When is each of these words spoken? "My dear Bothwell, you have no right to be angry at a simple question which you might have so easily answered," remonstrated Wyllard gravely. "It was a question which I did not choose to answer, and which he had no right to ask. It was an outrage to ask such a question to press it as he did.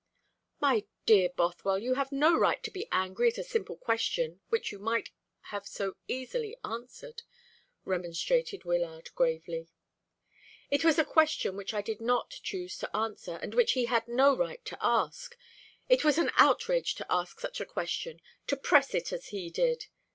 "My 0.59 0.85
dear 1.05 1.29
Bothwell, 1.29 1.77
you 1.77 1.93
have 1.93 2.11
no 2.11 2.35
right 2.35 2.63
to 2.63 2.71
be 2.71 2.87
angry 2.91 3.27
at 3.27 3.37
a 3.37 3.43
simple 3.43 3.77
question 3.77 4.41
which 4.49 4.71
you 4.71 4.79
might 4.79 5.11
have 5.53 5.67
so 5.67 5.95
easily 6.07 6.57
answered," 6.63 7.21
remonstrated 7.85 8.63
Wyllard 8.65 9.13
gravely. 9.13 9.67
"It 10.71 10.83
was 10.83 10.97
a 10.97 11.05
question 11.05 11.55
which 11.55 11.75
I 11.75 11.83
did 11.83 12.01
not 12.01 12.31
choose 12.41 12.79
to 12.79 12.95
answer, 12.97 13.35
and 13.43 13.53
which 13.53 13.73
he 13.73 13.85
had 13.85 14.07
no 14.07 14.35
right 14.35 14.65
to 14.65 14.77
ask. 14.81 15.37
It 15.87 16.03
was 16.03 16.17
an 16.17 16.31
outrage 16.35 16.95
to 16.95 17.05
ask 17.07 17.39
such 17.39 17.61
a 17.61 17.65
question 17.67 18.21
to 18.47 18.57
press 18.57 18.95
it 18.95 19.13
as 19.13 19.27
he 19.27 19.51
did. 19.51 19.85